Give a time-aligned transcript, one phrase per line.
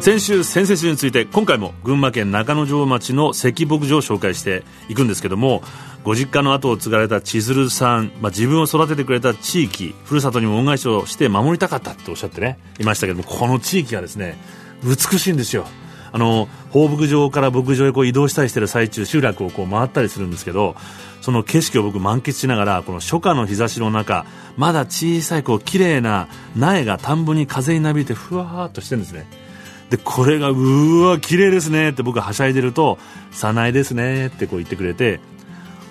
[0.00, 5.62] 先週先々週について今回も群馬県中之条町の関牧場を紹介していくんですけども
[6.04, 14.38] ご実家の後を継がれた千鶴さん、まあ、自分を育ててくれた地域ふるさとにも恩返しをして守りたかったっておっしゃってねいましたけどもこの地域がですね
[14.82, 15.66] 美しいんですよ。
[16.12, 20.74] あの放牧場から牧場へこう移動したりしてる最中集落をこう回ったりするんですけど
[21.20, 24.26] その景色を僕満喫しながらこの初夏の日差しの中
[24.56, 26.26] まだ小さいこう綺麗な
[26.56, 29.49] 苗が田んぼに風になびいてふわーっとしてるんですね。
[29.90, 32.98] でこれがうわ綺麗ですねって僕がはしゃいでると
[33.32, 35.20] 早苗ですねってこう言ってくれて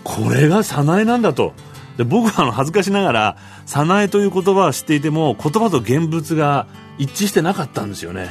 [0.03, 1.53] これが早苗なんだと。
[1.97, 6.65] で僕はあの恥ずかしながら早苗という言葉は知っていても言葉と現物が
[6.97, 8.29] 一致してなかったんですよね。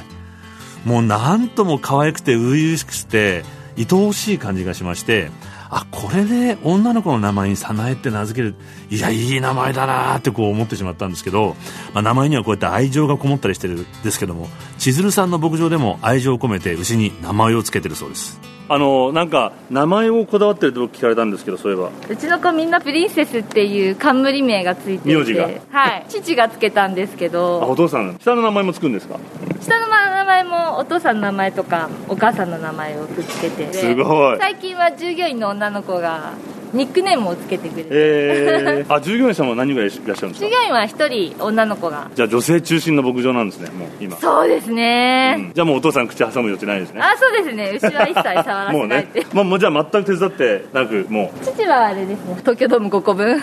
[0.87, 3.45] もうなんとも可愛くて初々しくて
[3.77, 5.31] 愛おしい感じがしまして
[5.71, 8.55] あこれで女の子の名前に早苗って名付ける。
[8.91, 11.57] いやいい名前だなってこう思ってしまったんですけど、
[11.93, 18.41] まあ、名前にはこうやって愛情がこもったりしてるんですけども千鶴さんの牧場でも愛情を込めて牛に名前を付けてるそうです。
[18.71, 21.91] あのなんか名前をこだわってると聞かれたんですけどそういえば。
[22.09, 25.49] うちの子みんなプリンセスっていう冠名がついて名字が。
[25.71, 26.07] はい。
[26.09, 27.63] 父がつけたんですけど。
[27.63, 28.19] あお父さん。
[28.21, 29.19] 下の名前もつくんですか？
[29.61, 33.73] 下の名前もお父さんの名前とかお母さんの名前をくっつけて。
[33.73, 34.39] すごい。
[34.39, 36.33] 最近は従業員の女の子が
[36.73, 40.47] ニックネームをつけてくれるえー、あ従業員さんは何人ぐらいいらっしゃるんですか？
[40.49, 42.11] 従業員は1人女の子が。
[42.15, 44.17] じゃあ女性中心の牧場なんですねもう今。
[44.19, 47.01] そうですね、うん、じゃあもうお父さん口挟む余地ないですね。
[47.01, 47.73] あそうですね。
[47.75, 49.21] 牛は一切触らせないって。
[49.33, 51.45] もうね、まあ、じゃあ全く手伝ってなくもう。
[51.45, 52.37] 父はあれですね。
[52.41, 53.41] 東京ドーム5個分。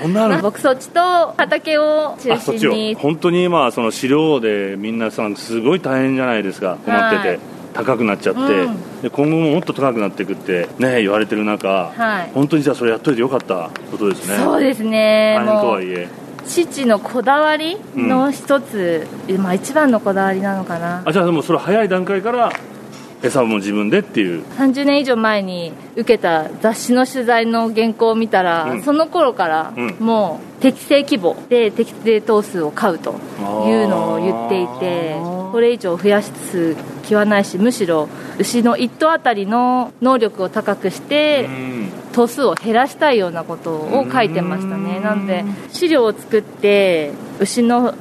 [0.00, 0.42] そんなの？
[0.42, 1.00] 牧草地と
[1.36, 2.94] 畑を中心に。
[2.94, 7.38] 本当に今その飼料でみんなさんすごい大変じゃないですか困ってて、はい
[7.76, 14.36] 高くなっちゃって、うん、で今後ももっと高くなっていくってね言われてる中、はい、本当にじゃあそれやっといてよかったことですね。
[14.38, 15.36] そうですね。
[15.38, 16.08] 大変とはいえ。
[16.46, 21.02] 父のこだわりの一つ、うん、まあ一番のこだわりなのかな。
[21.04, 22.50] あじゃあでもそれ早い段階から
[23.22, 24.44] 餌も自分でっていう。
[24.56, 33.14] 30年以上前に受けた雑誌の取材の原稿を見たら、うん、その頃からもう適正規模で適正頭数を飼うとい
[33.72, 38.08] うのを言っていてこれ以上増やす気はないしむしろ
[38.38, 41.48] 牛の1頭あたりの能力を高くして
[42.12, 45.00] 頭数を減らしたいようなことを書いてましたね。
[45.00, 47.94] なので飼料を作って牛の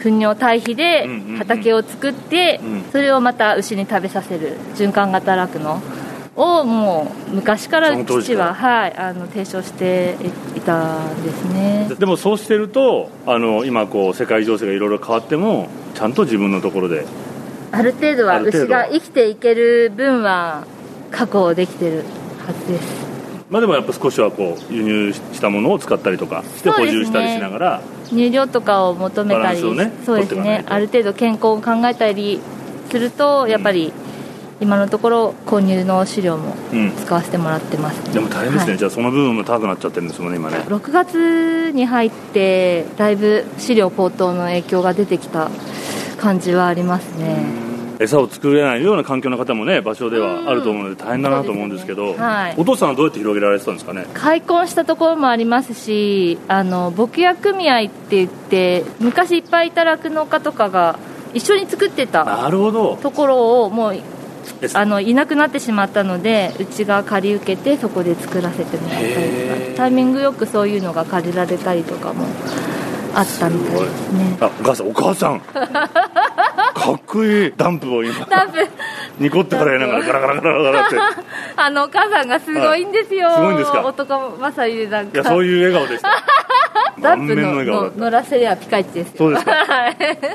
[0.00, 1.06] 糞尿堆肥で
[1.38, 2.60] 畑を作って
[2.90, 5.80] それをまた牛に食べさせる循環型酪農
[6.36, 10.16] をもう昔から父は、はい、あの提唱して
[10.56, 11.88] いたんですね。
[11.98, 15.68] でもそうしてるとあの今こう世界情勢がいろいろ変わっても
[16.00, 17.04] ちゃんと自分のところで。
[17.72, 20.64] ある程度は牛が生きていける分は
[21.10, 22.04] 確保できてる
[22.38, 23.06] はずです。
[23.50, 30.64] まあでもやっぱ少しはこう輸入したものを使ったりとかして補充したりしながら、乳量とかを求めたり、ね、そうですね。
[30.70, 32.40] ある程度健康を考えたり
[32.90, 33.92] するとやっぱり、
[34.60, 36.54] 今のところ購入の飼料も
[37.04, 40.58] 使わせてもらってます、うん、でも大変ですね、はい、じゃあその部分も高くなっちゃってるんですもんね今ね。
[40.58, 45.50] 6月に入ってだいぶ飼料高騰の影響が出てきた
[46.20, 47.44] 感じはありますね、
[47.98, 54.06] 餌を作れないような環境の方もね場所ではあると思うので大変だなと思うんですけど、ねはい、お父さんはどうやって広げられてたんですかね？
[54.12, 60.98] 開墾したところもありますしあの牧野組合って言って昔いっぱいいた酪農家とかが
[61.32, 63.96] 一緒に作ってたところをもう
[64.74, 69.20] あのいなくなってしまったのでうちが借り受けてそこで作らせてもらったりと
[69.54, 69.60] か。
[69.80, 72.26] タイミングよくそういうのが借りられたりとかも
[73.14, 74.38] あったみたいですね。
[74.40, 75.40] あお母さんお母さん。
[75.50, 77.52] かっこいい。
[77.56, 78.24] ダンプを今。
[78.26, 78.58] ダンプ。
[79.18, 80.96] ニコって笑いながらガラガラガラガラって。
[81.56, 83.82] あのお母さんがすごいんですよ、はい、すごいんですか？
[83.84, 86.08] 男勝りでなんかいやそういう笑顔でした
[87.00, 89.54] ダンプのの乗らせりゃピカイチですそうですか。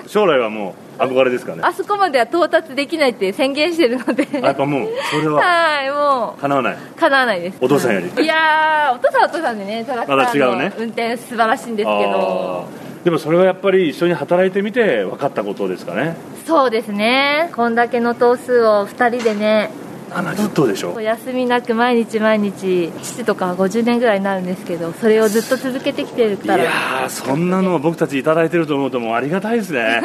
[0.07, 1.61] 将来はもう憧れですかね。
[1.63, 4.27] あそこまでは到達できないって宣言してるので。
[4.41, 6.41] やっぱもうそれははいもう。
[6.41, 6.77] 叶わない。
[6.97, 7.57] 叶わないです。
[7.61, 8.23] お父さんより。
[8.23, 12.67] いやお父さんはお父さんでねトラクターの運転素晴らしいんですけど、
[13.03, 16.15] でもそれはやっぱり一緒に働いてみて分かったことですかね。
[16.47, 17.51] そうですね。
[17.55, 19.69] こんだけの頭数を2人でね
[20.15, 20.99] 70頭でしょ？
[20.99, 26.63] 休みなく毎日毎日父とか50年ぐらいになるんですけどそれをずっと続けてきてるから。
[26.63, 30.01] いやそんなの僕たち頂いてると思うともうありがたいですね。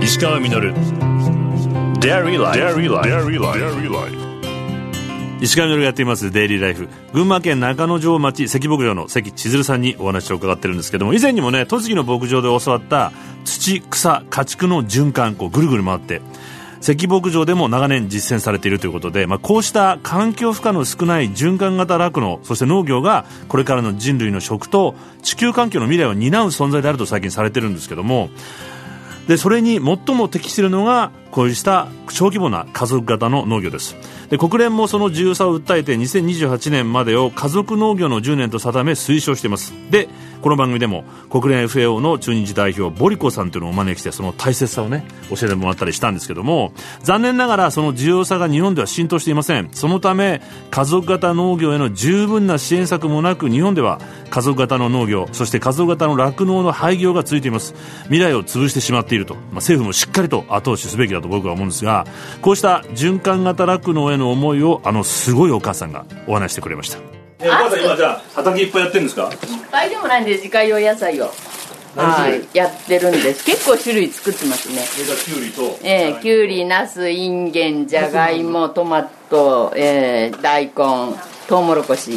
[0.00, 0.74] 石川稔。
[5.40, 13.10] 石上のやっていますデイリーライフ群馬県中之条町関牧場の関千鶴さんにお話を伺ってるんですけども以前にもね栃木の牧場で教わった
[13.44, 16.20] 土草家畜の循環こうぐるぐる回って
[16.92, 28.28] 石牧場でも長年実践されているということで、まあ、こうした環境負荷の少ない循環型酪農そして農業がこれからの人類の食と地球環境の未来を担う存在であると最近されてるんですけども
[29.26, 33.96] でそれに最も適しているのがこうした小規模な家族型の農業です。
[34.30, 39.74] で国連もその重要さを訴えて2028年までを家族農業の10年と定め推奨しています。
[39.90, 40.08] で
[40.42, 46.72] この番組でも国連 FAO の駐日代表ボリコさんというのをお招きしてその大切さをね教えてもらったりしたんですけども
[47.02, 49.70] 残念ながらその重要さが日本では浸透していません。
[49.72, 50.40] そのため
[50.70, 54.00] 家族型農業への十分な支援策もなく日本では
[54.30, 57.74] 家族型の農業そして家族型の酪農の廃業が続いています。
[58.04, 62.06] 未来を潰してしまっていると、まあ、政府もしっかりと後押しすべきだと僕は思うんですが
[62.40, 66.98] こうした循環型酪農への思いをあのすごいお母さんがお話してくれました。
[67.40, 69.30] えお母さん今じゃあ畑いっぱいやってるんですか？
[69.32, 69.38] いっ
[69.72, 71.30] ぱいでもないんで自家用野菜を。
[71.96, 73.44] はいやってるんです。
[73.44, 74.82] 結構種類作ってますね。
[75.24, 80.72] きゅうりとええきゅうりなすいんげんじゃがいもトマト、えー、大根
[81.46, 82.16] とうもろこし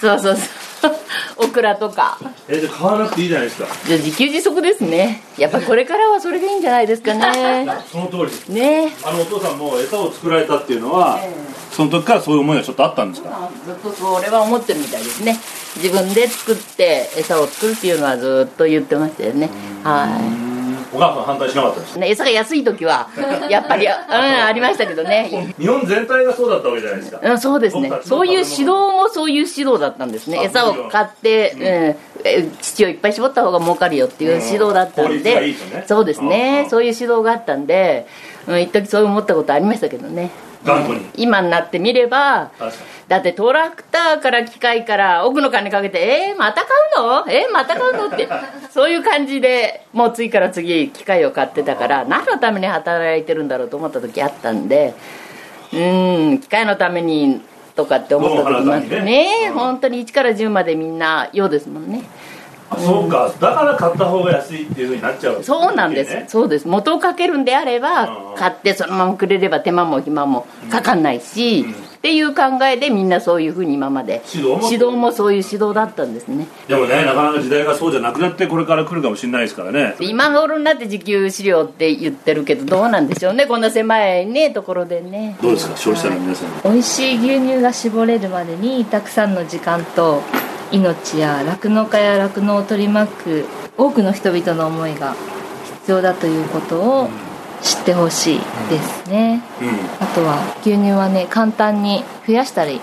[0.00, 0.92] そうそうそう。
[1.38, 2.18] オクラとか
[2.52, 3.68] えじゃ買わなくていいじゃないですか。
[3.86, 5.22] じゃ自給自足ですね。
[5.38, 7.66] やっぱこれからはそれでいいんじゃないですかね。
[7.90, 8.48] その通りです。
[8.48, 8.92] ね。
[9.04, 13.50] あのお父さんも餌を作られたっていうのは、えー、その時からそういう思いがちょっとあったんですか？
[13.64, 15.36] ずっとそれは思ってるみたいですね。
[15.76, 19.48] 自分で作って餌を作るっていうのはずっと言ってましたよね。
[19.84, 20.49] はい
[20.92, 23.08] お母さん反対しなかったですね餌が安い時は
[23.48, 25.54] やっぱりうんありましたけどね。
[25.58, 27.90] 日本全体がそうだったわけじゃないですか、うん、そうですね。
[28.02, 30.42] そういう指導もそういう指導だったんですね。
[30.44, 36.66] 餌を買って、うん、土をいっぱい絞った方が儲かるよっていう指導だったんで、いいね、そうですね。
[36.70, 38.06] そういう指導があったんで、
[38.46, 40.30] うん、一時そう思ったことありましたけどね。
[40.64, 41.08] 頑固に。
[41.16, 42.50] 今になってみれば
[43.10, 45.98] だってトラクターから機械から奥の金かけて
[46.30, 48.28] 「えー、また買うのえー、また買うの?」って
[48.70, 54.94] そういう感じでもう次から次機械を買ってたから何のために働いてるんだろうと思った時あったんで
[55.72, 57.40] うん機械のために
[57.74, 59.02] とかって思った時もあってね。
[59.02, 62.02] ね本当に1から10までみんな用ですもんね。
[62.78, 63.28] そうか。
[63.40, 66.68] だから買った方が安いっていうふうになっちゃう、そうなんです、ね、そうです。
[66.68, 74.22] 元をかけるんであれば買ってそのままくれれば手間も暇もかかんないし、うんうん、っていう考えでみんなそういうふうに今まで。
[74.34, 75.34] 指導もそう。
[75.34, 76.46] いう指導だったんですね。
[76.66, 79.96] でもねなかなか時代がそうじゃなくなってこれから来るかもしれないですからね。
[80.00, 83.44] 今頃になって自給飼料って言ってるけどどうなんでしょうね。
[83.44, 85.36] こんな狭いねところでね。
[85.42, 90.22] どうですか消費者の皆さん、はい、美味しい牛乳が絞れるまでにたくさんの時間と
[90.72, 93.44] 命や酪農家や酪農を取り巻く
[93.76, 95.14] 多くの人々の思いが
[95.80, 97.10] 必要だということを
[97.62, 99.68] 知ってほしいですね、うん。
[99.68, 102.80] うん、あとは牛乳はね簡単に増やしたり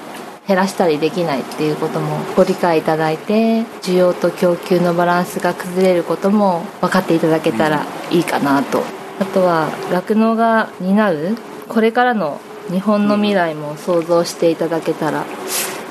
[0.47, 8.81] 減らしたりできないっていうこともご理解いただいて需要と供給のバランスが崩れることも分かっていただけたらいいかなと、
[9.19, 11.37] あとは酪農が担う
[11.67, 12.39] これからの
[12.69, 15.25] 日本の未来も想像していただけたら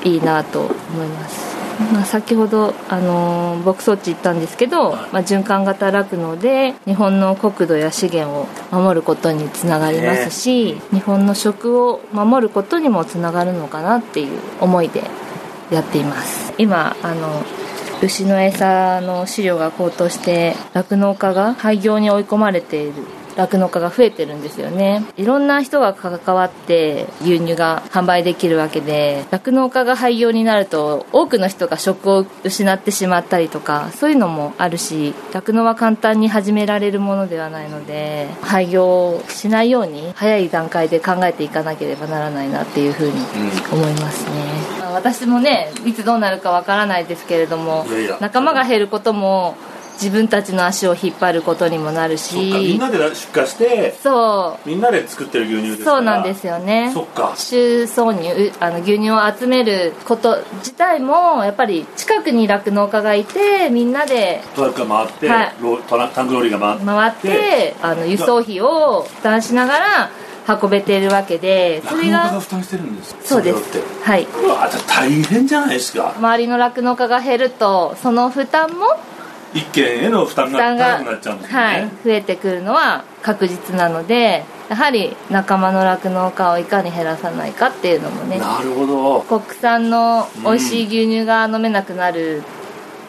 [0.03, 15.03] いいなと思いますまあ、先ほど、あの牧草地行ったんですけど、まあ、循環型酪農で日本の国土や資源を守ることにつながりますし、ね、日本の食を守ることにもつながるのかなっていう思いで
[15.71, 16.53] やっています。
[16.57, 17.43] 今あの
[18.01, 22.93] 牛の餌の飼料が高騰して酪農家が廃業に追い込まれている
[23.37, 25.05] 酪農家が増えてるんですよね。
[25.15, 43.13] いろんな人が関わって牛乳が販売できるわけで酪農家が廃業になると多くの人が職を失ってしまったりとかそういうのもあるし酪農は簡単に始められるものではないので廃業しないように早い段階で考えていかなければならないなっていうふうに
[43.71, 44.31] 思いますね、
[44.87, 47.85] うん、私もねいつどうなるかわからないですけれども
[48.19, 49.55] 仲間が減ることも
[50.01, 52.35] 自分たちの足を引っ張ることにもなるし。
[52.37, 54.69] みんなで出荷してそう。
[54.69, 56.91] みんなで作ってる牛乳ですそうなんですよね。
[56.93, 57.33] そっか。
[57.35, 65.53] 収挿入あの牛乳を集めること自体もやっぱり近くに酪農家がいてみんなでトラックが回って、はい、
[66.13, 66.85] タンクローリーが回って。
[66.85, 70.09] 回ってあの輸送費を負担しながら
[70.61, 73.15] 運べてるわけでそれが負担してるんです。
[73.23, 73.81] そうです。
[74.03, 74.23] はい。
[74.23, 76.13] うわ大変じゃないですか。
[76.17, 78.85] 周りの酪農家が減るとその負担も
[79.53, 89.21] 一軒への負担が高くなっちゃうんですね、はい、増えてくるのは確実なのでやはり仲間の酪農家をいかに減らさないかっていうのもねなるほど。
[89.21, 92.43] 国産の美味しい牛乳が飲めなくなる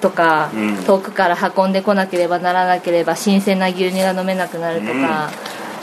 [0.00, 5.00] とか、うん、遠くから運んでこなければならなければ新鮮な牛乳が飲めなくなるとか、うん、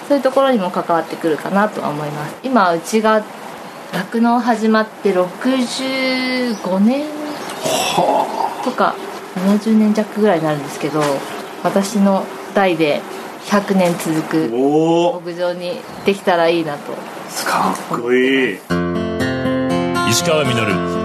[0.08, 2.36] そういうところにも関わってくるかなとは思います。
[2.44, 3.26] 今うちが
[3.94, 7.06] 酪農始まって65年
[8.64, 8.96] とか
[9.46, 11.02] 70年弱ぐらいになるんですけど
[11.64, 13.02] 私の代で
[13.46, 16.94] 100年続く牧場にできたらいいなと。
[17.46, 18.58] かっこいい。
[20.10, 20.96] 石川稔。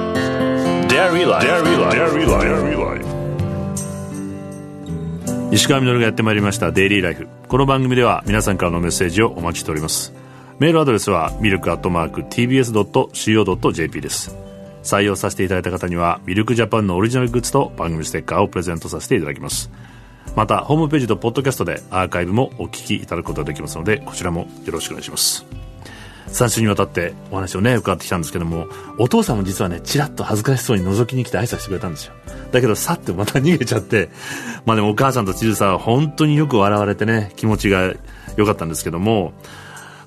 [5.52, 10.14] 石川稔がやってまいりました「デイリーライフ」この番組では皆さんからのメッセージをお待ちしております。
[10.60, 14.36] メールアドレスはミルクアットマーク TBS.CO.JP です
[14.82, 19.70] 採用させていただいた方にはミルクジャパンのオリジナルグッズと番組ステッカーをプレゼントさせていただきます。
[20.36, 25.44] またホームページとポッドキャストでアーカイブもお聞きいただくことができますのでこちらもよろしくお願いします。
[26.28, 28.68] 3週にわたってお話をね伺ってきたんですけども
[28.98, 32.14] お父さんも実はねちらっと恥ずかしそうに覗きに来て挨拶してくれたんですよ。
[32.52, 34.10] だけどさってまた逃げちゃって
[34.64, 37.92] まあでもお母さんと千鶴さんは本当によく笑われてね気持ちが
[38.36, 39.32] 良かったんですけども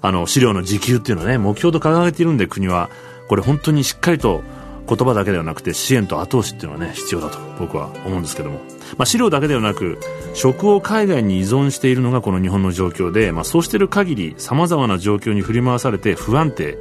[0.01, 2.89] あの飼料の自給っていうのはね目標と掲げているんで国は
[3.27, 4.41] これ本当にしっかりと
[4.87, 8.59] 言葉だけではなくて支援と後押しっていうのはね必要だと僕は思うんですけども、
[8.97, 9.99] まあ、飼料だけではなく
[10.33, 16.77] 食を海外に依存しているのがこの日本の状況で、まあ、そうしている限りさまざまな状況に振り回されて不安定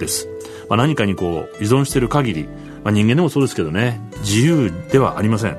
[0.00, 0.28] です、
[0.68, 2.44] まあ、何かにこう依存している限り、
[2.82, 5.58] まあ、人間でもそうですけどね自由ではありません。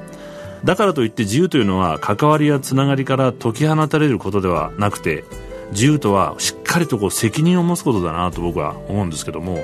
[0.64, 5.24] だからといって自由というのは関わりやつながりから解き放たれることではなくて
[5.72, 9.64] 自由とはしっかりとこう責任を持つことだなと僕は思うんですけども。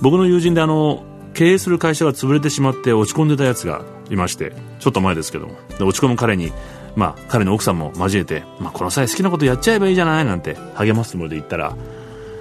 [0.00, 5.54] 僕の友人であの経営する会社が潰れてしまって落ち込んでたやつがいましてちょっと前ですけども。
[5.78, 6.52] で落ち込む彼に、
[6.96, 11.76] まあ、彼の奥さんも交えて、まあ、この際好きなことやっちゃえばいいじゃないなんて励ますつもりで言ったら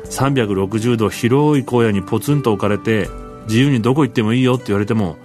[0.06, 3.10] 360度広い荒野にポツンと置かれて
[3.48, 5.18] 自由にどこ行ってもいいよって言われても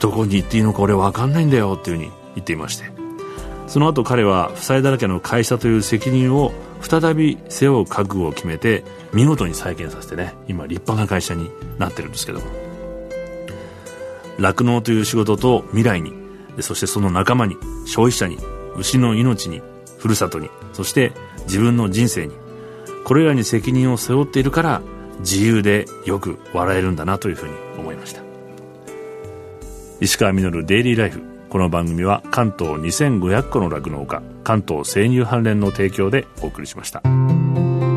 [0.00, 2.90] どこに行っていいのか俺分かんないんだよっていうふうに言っていまして。
[3.70, 12.40] その後彼は負債だらけの会社という責任を再び背負う覚悟を決めて見事に再建させてね今立派な会社になってるんですけど
[14.38, 16.12] 酪農という仕事と未来に
[16.60, 17.56] そしてその仲間に
[17.86, 18.38] 消費者に
[18.76, 19.62] 牛の命に
[19.98, 21.12] ふるさとにそして
[21.44, 22.34] 自分の人生に
[23.04, 24.82] これらに責任を背負っているから
[25.20, 28.22] 自由でよく笑えるんだなというふうに思いました。
[30.00, 31.29] 石川稔デイリーライフ。
[31.50, 37.02] この番組は関東2500個の酪農家関東生乳関連の提供でお送りしました。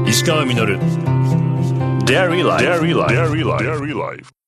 [0.08, 0.80] 石川稔。
[2.04, 4.43] Dairy Life